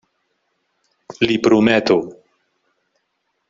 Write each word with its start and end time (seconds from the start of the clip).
L'hi 1.27 1.37
prometo. 1.49 2.01